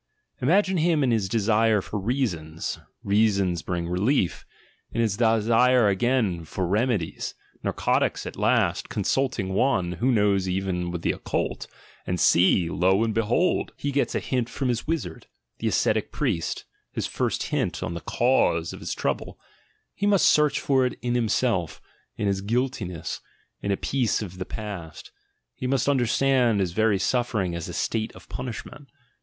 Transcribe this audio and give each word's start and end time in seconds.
imagine 0.41 0.77
him 0.77 1.03
in 1.03 1.11
his 1.11 1.29
desire 1.29 1.79
for 1.79 1.99
reasons— 1.99 2.79
reasons 3.03 3.61
bring 3.61 3.87
relief— 3.87 4.47
in 4.95 4.99
his 4.99 5.15
desire 5.15 5.89
again 5.89 6.43
for 6.43 6.65
remedies, 6.65 7.35
narcotics 7.61 8.25
at 8.25 8.35
last, 8.35 8.89
consulting 8.89 9.53
one, 9.53 9.91
who 9.91 10.11
knows 10.11 10.49
even 10.49 10.89
the 11.01 11.11
occult— 11.11 11.67
and 12.07 12.19
see, 12.19 12.67
lo 12.67 13.03
and 13.03 13.13
behold, 13.13 13.73
he 13.77 13.91
gets 13.91 14.15
a 14.15 14.19
hint 14.19 14.49
from 14.49 14.69
his 14.69 14.87
wizard, 14.87 15.27
the 15.59 15.67
ascetic 15.67 16.11
priest, 16.11 16.65
his 16.91 17.05
first 17.05 17.43
hint 17.53 17.83
on 17.83 17.93
the 17.93 18.01
"cause" 18.01 18.73
of 18.73 18.79
his 18.79 18.95
trouble: 18.95 19.39
he 19.93 20.07
must 20.07 20.25
search 20.27 20.59
for 20.59 20.83
it 20.83 20.99
/';/ 21.01 21.01
liimselj, 21.03 21.79
in 22.17 22.25
his 22.25 22.41
guiltiness, 22.41 23.21
in 23.61 23.71
a 23.71 23.77
piece 23.77 24.23
of 24.23 24.39
the 24.39 24.45
past, 24.45 25.11
he 25.53 25.67
must 25.67 25.87
understand 25.87 26.59
his 26.59 26.71
very 26.71 26.97
suffering 26.97 27.53
as 27.53 27.69
a 27.69 27.73
state 27.73 28.11
of 28.15 28.27
punishment. 28.29 28.87